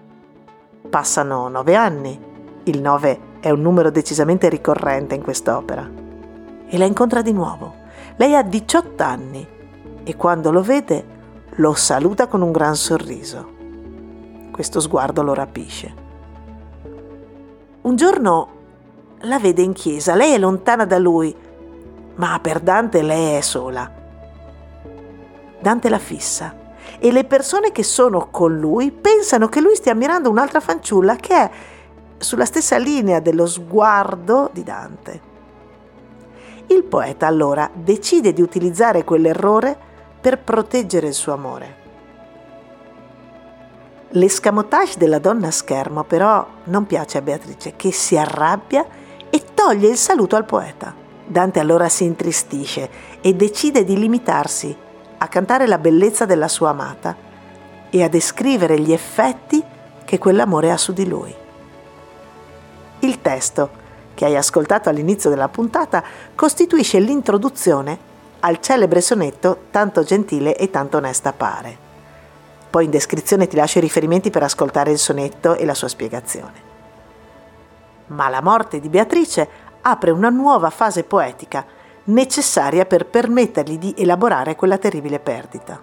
Passano 0.90 1.48
9 1.50 1.76
anni. 1.76 2.20
Il 2.64 2.82
9 2.82 3.20
è 3.42 3.52
un 3.52 3.62
numero 3.62 3.92
decisamente 3.92 4.50
ricorrente 4.50 5.14
in 5.14 5.22
quest'opera. 5.22 5.88
E 6.68 6.78
la 6.78 6.86
incontra 6.86 7.22
di 7.22 7.32
nuovo. 7.32 7.76
Lei 8.16 8.36
ha 8.36 8.42
18 8.42 9.04
anni 9.04 9.48
e 10.04 10.16
quando 10.16 10.52
lo 10.52 10.64
vede 10.64 11.18
lo 11.58 11.74
saluta 11.76 12.26
con 12.28 12.42
un 12.42 12.52
gran 12.52 12.76
sorriso. 12.76 13.58
Questo 14.52 14.80
sguardo 14.80 15.22
lo 15.22 15.36
rapisce. 15.36 15.94
Un 17.82 17.96
giorno 17.96 18.48
la 19.22 19.38
vede 19.38 19.62
in 19.62 19.74
chiesa, 19.74 20.16
lei 20.16 20.34
è 20.34 20.38
lontana 20.40 20.86
da 20.86 20.98
lui, 20.98 21.36
ma 22.16 22.40
per 22.42 22.60
Dante 22.62 23.02
lei 23.04 23.36
è 23.36 23.42
sola. 23.42 23.90
Dante 25.60 25.90
la 25.90 26.00
fissa 26.00 26.59
e 26.98 27.12
le 27.12 27.26
persone 27.26 27.72
che 27.72 27.84
sono 27.84 28.30
con 28.32 28.58
lui 28.58 28.92
pensano 28.92 29.48
che 29.48 29.62
lui 29.62 29.76
stia 29.76 29.92
ammirando 29.92 30.30
un'altra 30.30 30.60
fanciulla 30.60 31.16
che 31.16 31.36
è 31.36 31.50
sulla 32.18 32.46
stessa 32.46 32.78
linea 32.78 33.20
dello 33.20 33.46
sguardo 33.46 34.50
di 34.52 34.64
Dante. 34.64 35.22
Il 36.68 36.84
poeta 36.84 37.28
allora 37.28 37.70
decide 37.74 38.34
di 38.34 38.42
utilizzare 38.42 39.04
quell'errore 39.04 39.78
per 40.20 40.40
proteggere 40.40 41.08
il 41.08 41.14
suo 41.14 41.34
amore. 41.34 41.78
L'escamotage 44.10 44.98
della 44.98 45.20
donna 45.20 45.48
a 45.48 45.52
schermo 45.52 46.04
però 46.04 46.46
non 46.66 46.86
piace 46.86 47.18
a 47.18 47.22
Beatrice 47.22 47.74
che 47.76 47.92
si 47.92 48.18
arrabbia 48.18 48.86
e 49.30 49.44
toglie 49.54 49.88
il 49.88 49.98
saluto 49.98 50.36
al 50.36 50.46
poeta. 50.46 50.94
Dante 51.26 51.60
allora 51.60 51.88
si 51.90 52.06
intristisce 52.06 52.90
e 53.22 53.36
decide 53.36 53.84
di 53.84 53.98
limitarsi 53.98 54.76
a 55.20 55.28
cantare 55.28 55.68
la 55.68 55.78
bellezza 55.78 56.26
della 56.26 56.48
sua 56.48 56.70
amata 56.70 57.16
e 57.90 58.04
a 58.04 58.10
descrivere 58.10 58.80
gli 58.80 58.92
effetti 58.92 59.64
che 60.04 60.18
quell'amore 60.18 60.72
ha 60.72 60.78
su 60.78 60.92
di 60.92 61.08
lui. 61.08 61.34
Il 63.00 63.22
testo, 63.22 63.70
che 64.14 64.26
hai 64.26 64.36
ascoltato 64.36 64.90
all'inizio 64.90 65.30
della 65.30 65.48
puntata, 65.48 66.04
costituisce 66.36 67.00
l'introduzione 67.00 68.08
al 68.42 68.60
celebre 68.60 69.02
sonetto 69.02 69.66
Tanto 69.70 70.04
gentile 70.04 70.56
e 70.56 70.70
tanto 70.70 70.98
onesta 70.98 71.32
pare. 71.32 71.88
Poi 72.70 72.86
in 72.86 72.92
descrizione 72.92 73.48
ti 73.48 73.56
lascio 73.56 73.78
i 73.78 73.82
riferimenti 73.82 74.30
per 74.30 74.44
ascoltare 74.44 74.92
il 74.92 75.00
sonetto 75.00 75.56
e 75.56 75.66
la 75.66 75.74
sua 75.74 75.88
spiegazione 75.88 76.68
ma 78.10 78.30
la 78.30 78.42
morte 78.42 78.80
di 78.80 78.90
Beatrice 78.90 79.48
apre 79.82 80.12
una 80.12 80.30
nuova 80.30 80.70
fase 80.70 81.04
poetica 81.04 81.66
necessaria 82.10 82.86
per 82.86 83.08
permettergli 83.08 83.78
di 83.78 83.94
elaborare 83.98 84.56
quella 84.56 84.78
terribile 84.78 85.20
perdita. 85.20 85.82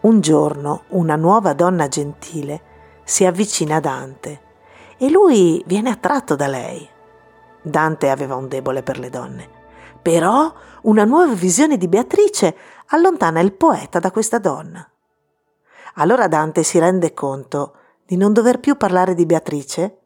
Un 0.00 0.20
giorno 0.20 0.84
una 0.88 1.16
nuova 1.16 1.52
donna 1.52 1.88
gentile 1.88 2.70
si 3.04 3.24
avvicina 3.24 3.76
a 3.76 3.80
Dante 3.80 4.40
e 4.96 5.10
lui 5.10 5.62
viene 5.66 5.90
attratto 5.90 6.34
da 6.34 6.48
lei. 6.48 6.88
Dante 7.62 8.10
aveva 8.10 8.34
un 8.34 8.48
debole 8.48 8.82
per 8.82 8.98
le 8.98 9.10
donne, 9.10 9.48
però 10.00 10.52
una 10.82 11.04
nuova 11.04 11.34
visione 11.34 11.76
di 11.76 11.86
Beatrice 11.86 12.56
allontana 12.86 13.40
il 13.40 13.52
poeta 13.52 14.00
da 14.00 14.10
questa 14.10 14.38
donna. 14.38 14.84
Allora 15.94 16.26
Dante 16.26 16.64
si 16.64 16.78
rende 16.78 17.14
conto 17.14 17.74
di 18.04 18.16
non 18.16 18.32
dover 18.32 18.58
più 18.58 18.76
parlare 18.76 19.14
di 19.14 19.24
Beatrice, 19.24 20.01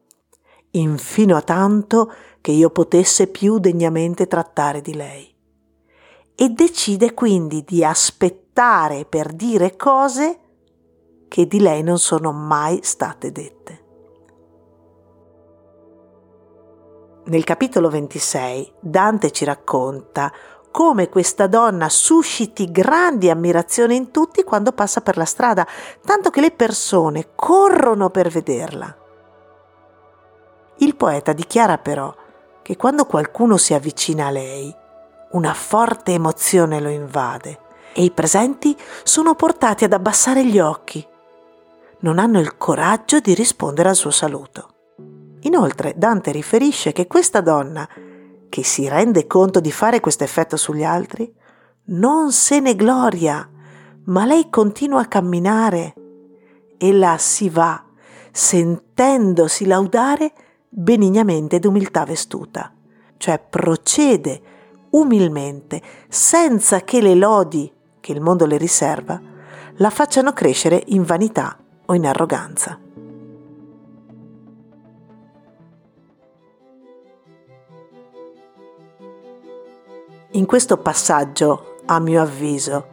infino 0.71 1.35
a 1.35 1.41
tanto 1.41 2.11
che 2.41 2.51
io 2.51 2.69
potesse 2.69 3.27
più 3.27 3.59
degnamente 3.59 4.27
trattare 4.27 4.81
di 4.81 4.93
lei. 4.93 5.35
E 6.35 6.49
decide 6.49 7.13
quindi 7.13 7.63
di 7.63 7.83
aspettare 7.83 9.05
per 9.05 9.33
dire 9.33 9.75
cose 9.75 10.39
che 11.27 11.47
di 11.47 11.59
lei 11.59 11.83
non 11.83 11.99
sono 11.99 12.31
mai 12.31 12.79
state 12.83 13.31
dette. 13.31 13.85
Nel 17.25 17.43
capitolo 17.43 17.89
26 17.89 18.73
Dante 18.79 19.31
ci 19.31 19.43
racconta 19.43 20.31
come 20.71 21.09
questa 21.09 21.47
donna 21.47 21.89
susciti 21.89 22.71
grandi 22.71 23.29
ammirazione 23.29 23.95
in 23.95 24.11
tutti 24.11 24.43
quando 24.43 24.71
passa 24.71 25.01
per 25.01 25.17
la 25.17 25.25
strada, 25.25 25.67
tanto 26.05 26.29
che 26.29 26.39
le 26.39 26.51
persone 26.51 27.31
corrono 27.35 28.09
per 28.11 28.29
vederla. 28.29 29.06
Il 30.79 30.95
poeta 30.95 31.33
dichiara 31.33 31.77
però 31.77 32.13
che 32.61 32.75
quando 32.75 33.05
qualcuno 33.05 33.57
si 33.57 33.73
avvicina 33.73 34.27
a 34.27 34.31
lei, 34.31 34.73
una 35.31 35.53
forte 35.53 36.13
emozione 36.13 36.79
lo 36.79 36.89
invade 36.89 37.59
e 37.93 38.03
i 38.03 38.11
presenti 38.11 38.77
sono 39.03 39.35
portati 39.35 39.83
ad 39.83 39.93
abbassare 39.93 40.45
gli 40.45 40.59
occhi. 40.59 41.05
Non 41.99 42.19
hanno 42.19 42.39
il 42.39 42.57
coraggio 42.57 43.19
di 43.19 43.33
rispondere 43.33 43.89
al 43.89 43.95
suo 43.95 44.11
saluto. 44.11 44.69
Inoltre 45.41 45.93
Dante 45.97 46.31
riferisce 46.31 46.91
che 46.91 47.07
questa 47.07 47.41
donna 47.41 47.87
che 48.49 48.63
si 48.63 48.87
rende 48.87 49.27
conto 49.27 49.59
di 49.59 49.71
fare 49.71 49.99
questo 49.99 50.23
effetto 50.23 50.57
sugli 50.57 50.83
altri, 50.83 51.33
non 51.85 52.31
se 52.31 52.59
ne 52.59 52.75
gloria, 52.75 53.49
ma 54.05 54.25
lei 54.25 54.49
continua 54.49 55.01
a 55.01 55.07
camminare 55.07 55.93
e 56.77 56.93
la 56.93 57.17
si 57.17 57.49
va, 57.49 57.83
sentendosi 58.31 59.65
laudare 59.65 60.33
benignamente 60.69 61.59
d'umiltà 61.59 62.05
vestuta, 62.05 62.73
cioè 63.17 63.39
procede 63.39 64.41
umilmente, 64.91 65.81
senza 66.07 66.81
che 66.81 67.01
le 67.01 67.15
lodi 67.15 67.71
che 67.99 68.11
il 68.11 68.21
mondo 68.21 68.45
le 68.45 68.57
riserva 68.57 69.19
la 69.77 69.89
facciano 69.89 70.33
crescere 70.33 70.81
in 70.87 71.03
vanità 71.03 71.57
o 71.85 71.93
in 71.93 72.05
arroganza. 72.05 72.79
In 80.31 80.45
questo 80.45 80.77
passaggio, 80.77 81.77
a 81.85 81.99
mio 81.99 82.21
avviso, 82.21 82.87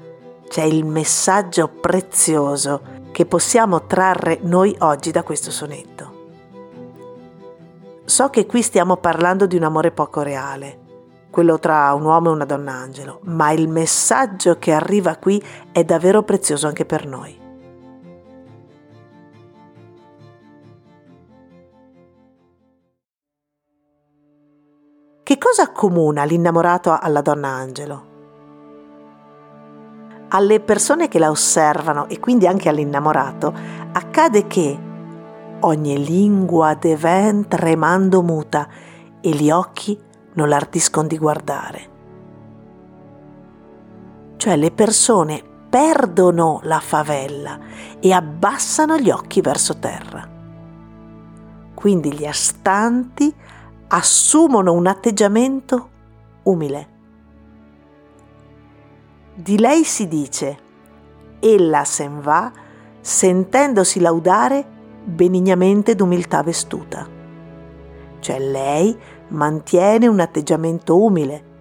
c'è 0.49 0.63
il 0.63 0.85
messaggio 0.85 1.69
prezioso 1.69 3.03
che 3.13 3.27
possiamo 3.27 3.87
trarre 3.87 4.39
noi 4.43 4.75
oggi 4.81 5.11
da 5.11 5.23
questo 5.23 5.51
sonetto. 5.51 6.14
So 8.07 8.29
che 8.29 8.45
qui 8.45 8.61
stiamo 8.61 8.99
parlando 8.99 9.47
di 9.47 9.57
un 9.57 9.63
amore 9.63 9.91
poco 9.91 10.21
reale, 10.21 10.79
quello 11.31 11.59
tra 11.59 11.93
un 11.95 12.05
uomo 12.05 12.29
e 12.29 12.33
una 12.33 12.45
donna 12.45 12.73
angelo, 12.73 13.21
ma 13.25 13.51
il 13.51 13.67
messaggio 13.67 14.59
che 14.59 14.73
arriva 14.73 15.17
qui 15.17 15.43
è 15.73 15.83
davvero 15.85 16.23
prezioso 16.23 16.67
anche 16.67 16.85
per 16.85 17.07
noi. 17.07 17.41
Che 25.23 25.39
cosa 25.39 25.63
accomuna 25.63 26.25
l'innamorato 26.25 26.95
alla 27.01 27.23
donna 27.23 27.49
angelo? 27.49 28.13
Alle 30.29 30.61
persone 30.61 31.09
che 31.09 31.19
la 31.19 31.31
osservano 31.31 32.07
e 32.09 32.21
quindi 32.21 32.47
anche 32.47 32.69
all'innamorato 32.69 33.53
accade 33.93 34.47
che 34.47 34.93
ogni 35.65 36.05
lingua 36.05 36.75
deven 36.75 37.49
tremando 37.49 38.23
muta 38.23 38.69
e 39.21 39.31
gli 39.31 39.51
occhi 39.51 39.99
non 40.35 40.49
l'ardiscono 40.49 41.07
di 41.07 41.19
guardare. 41.19 41.93
Cioè 44.37 44.57
le 44.57 44.71
persone 44.71 45.43
perdono 45.71 46.61
la 46.65 46.81
favella 46.81 47.59
e 47.99 48.13
abbassano 48.13 48.99
gli 48.99 49.11
occhi 49.11 49.41
verso 49.41 49.79
terra. 49.79 50.29
Quindi 51.75 52.13
gli 52.13 52.27
astanti 52.27 53.35
assumono 53.89 54.73
un 54.73 54.87
atteggiamento 54.87 55.91
umile. 56.45 56.89
Di 59.35 59.59
lei 59.59 59.83
si 59.85 60.07
dice, 60.07 60.59
ella 61.41 61.85
sen 61.85 62.21
va 62.21 62.53
sentendosi 63.01 64.01
laudare 64.01 64.74
benignamente 65.05 65.95
d'umiltà 65.95 66.43
vestuta. 66.43 67.07
Cioè 68.19 68.39
lei 68.39 68.97
mantiene 69.29 70.07
un 70.07 70.21
atteggiamento 70.21 71.03
umile 71.03 71.53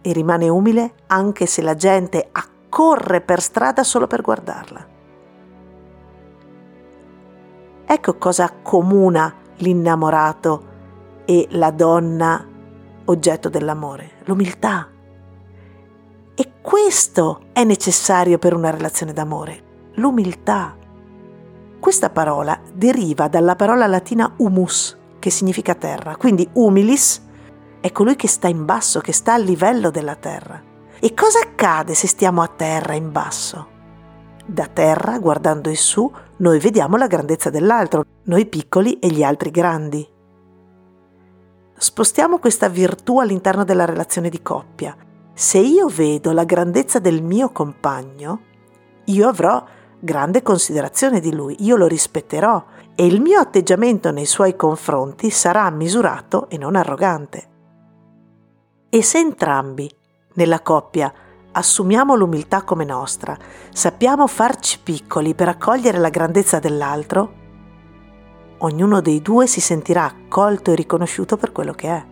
e 0.00 0.12
rimane 0.12 0.48
umile 0.48 0.94
anche 1.06 1.46
se 1.46 1.62
la 1.62 1.74
gente 1.74 2.28
accorre 2.32 3.20
per 3.20 3.40
strada 3.40 3.82
solo 3.84 4.06
per 4.06 4.20
guardarla. 4.20 4.86
Ecco 7.86 8.16
cosa 8.16 8.44
accomuna 8.44 9.32
l'innamorato 9.56 10.72
e 11.24 11.46
la 11.50 11.70
donna 11.70 12.46
oggetto 13.04 13.48
dell'amore, 13.48 14.12
l'umiltà. 14.24 14.88
E 16.34 16.52
questo 16.60 17.42
è 17.52 17.62
necessario 17.62 18.38
per 18.38 18.54
una 18.54 18.70
relazione 18.70 19.12
d'amore, 19.12 19.62
l'umiltà. 19.94 20.76
Questa 21.84 22.08
parola 22.08 22.58
deriva 22.72 23.28
dalla 23.28 23.56
parola 23.56 23.86
latina 23.86 24.32
humus, 24.38 24.96
che 25.18 25.28
significa 25.28 25.74
terra, 25.74 26.16
quindi 26.16 26.48
humilis 26.54 27.22
è 27.78 27.92
colui 27.92 28.16
che 28.16 28.26
sta 28.26 28.48
in 28.48 28.64
basso, 28.64 29.00
che 29.00 29.12
sta 29.12 29.34
a 29.34 29.36
livello 29.36 29.90
della 29.90 30.14
terra. 30.14 30.62
E 30.98 31.12
cosa 31.12 31.40
accade 31.40 31.92
se 31.92 32.06
stiamo 32.06 32.40
a 32.40 32.48
terra 32.48 32.94
in 32.94 33.12
basso? 33.12 33.68
Da 34.46 34.66
terra, 34.66 35.18
guardando 35.18 35.68
in 35.68 35.76
su, 35.76 36.10
noi 36.38 36.58
vediamo 36.58 36.96
la 36.96 37.06
grandezza 37.06 37.50
dell'altro, 37.50 38.06
noi 38.22 38.46
piccoli 38.46 38.98
e 38.98 39.08
gli 39.08 39.22
altri 39.22 39.50
grandi. 39.50 40.08
Spostiamo 41.76 42.38
questa 42.38 42.70
virtù 42.70 43.18
all'interno 43.18 43.62
della 43.62 43.84
relazione 43.84 44.30
di 44.30 44.40
coppia. 44.40 44.96
Se 45.34 45.58
io 45.58 45.88
vedo 45.88 46.32
la 46.32 46.44
grandezza 46.44 46.98
del 46.98 47.22
mio 47.22 47.50
compagno, 47.50 48.40
io 49.04 49.28
avrò 49.28 49.62
grande 50.04 50.42
considerazione 50.42 51.18
di 51.18 51.34
lui, 51.34 51.56
io 51.60 51.76
lo 51.76 51.86
rispetterò 51.86 52.62
e 52.94 53.06
il 53.06 53.20
mio 53.22 53.40
atteggiamento 53.40 54.10
nei 54.10 54.26
suoi 54.26 54.54
confronti 54.54 55.30
sarà 55.30 55.68
misurato 55.70 56.48
e 56.50 56.58
non 56.58 56.76
arrogante. 56.76 57.48
E 58.90 59.02
se 59.02 59.18
entrambi, 59.18 59.90
nella 60.34 60.60
coppia, 60.60 61.12
assumiamo 61.50 62.14
l'umiltà 62.14 62.62
come 62.62 62.84
nostra, 62.84 63.36
sappiamo 63.72 64.26
farci 64.26 64.78
piccoli 64.80 65.34
per 65.34 65.48
accogliere 65.48 65.98
la 65.98 66.10
grandezza 66.10 66.58
dell'altro, 66.58 67.42
ognuno 68.58 69.00
dei 69.00 69.22
due 69.22 69.46
si 69.46 69.60
sentirà 69.60 70.04
accolto 70.04 70.70
e 70.70 70.76
riconosciuto 70.76 71.36
per 71.36 71.50
quello 71.50 71.72
che 71.72 71.88
è. 71.88 72.06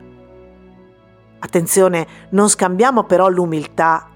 Attenzione, 1.40 2.06
non 2.30 2.48
scambiamo 2.48 3.04
però 3.04 3.28
l'umiltà 3.28 4.08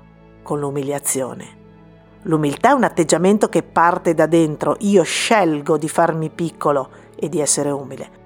con 0.43 0.61
l'umiliazione. 0.61 1.66
L'umiltà 2.27 2.71
è 2.71 2.73
un 2.73 2.83
atteggiamento 2.83 3.49
che 3.49 3.63
parte 3.63 4.13
da 4.13 4.27
dentro, 4.27 4.77
io 4.81 5.05
scelgo 5.05 5.79
di 5.79 5.89
farmi 5.89 6.29
piccolo 6.29 6.91
e 7.15 7.29
di 7.29 7.41
essere 7.41 7.71
umile. 7.71 8.25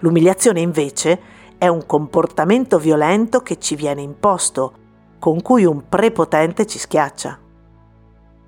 L'umiliazione 0.00 0.60
invece 0.60 1.20
è 1.56 1.68
un 1.68 1.86
comportamento 1.86 2.78
violento 2.78 3.40
che 3.40 3.58
ci 3.60 3.76
viene 3.76 4.02
imposto, 4.02 4.74
con 5.20 5.40
cui 5.40 5.64
un 5.64 5.88
prepotente 5.88 6.66
ci 6.66 6.80
schiaccia. 6.80 7.38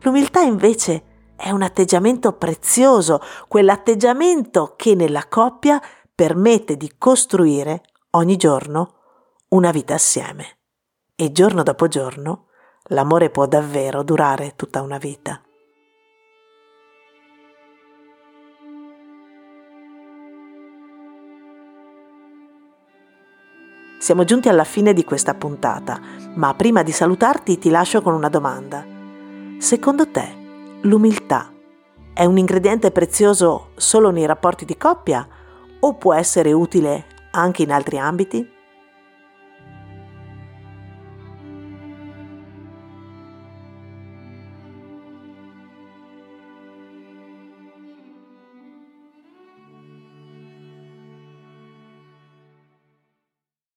L'umiltà 0.00 0.40
invece 0.40 1.32
è 1.37 1.50
un 1.50 1.62
atteggiamento 1.62 2.32
prezioso, 2.32 3.20
quell'atteggiamento 3.46 4.74
che 4.76 4.96
nella 4.96 5.26
coppia 5.28 5.80
permette 6.12 6.76
di 6.76 6.94
costruire 6.98 7.82
ogni 8.10 8.37
giorno 8.37 8.94
una 9.50 9.70
vita 9.70 9.94
assieme. 9.94 10.58
E 11.14 11.30
giorno 11.30 11.62
dopo 11.62 11.87
giorno 11.87 12.46
l'amore 12.88 13.31
può 13.31 13.47
davvero 13.47 14.03
durare 14.03 14.53
tutta 14.57 14.83
una 14.83 14.99
vita. 14.99 15.40
Siamo 23.99 24.25
giunti 24.25 24.51
alla 24.51 24.64
fine 24.64 24.92
di 24.92 25.03
questa 25.03 25.33
puntata, 25.33 25.99
ma 26.35 26.53
prima 26.55 26.83
di 26.83 26.92
salutarti 26.92 27.59
ti 27.59 27.70
lascio 27.70 28.03
con 28.03 28.12
una 28.12 28.29
domanda. 28.29 28.85
Secondo 29.57 30.11
te, 30.11 30.79
l'umiltà 30.83 31.51
è 32.12 32.27
un 32.27 32.37
ingrediente 32.37 32.90
prezioso 32.90 33.70
solo 33.77 34.11
nei 34.11 34.27
rapporti 34.27 34.66
di 34.66 34.77
coppia 34.77 35.27
o 35.81 35.94
può 35.94 36.12
essere 36.12 36.53
utile 36.53 37.07
anche 37.31 37.62
in 37.62 37.73
altri 37.73 37.99
ambiti? 37.99 38.54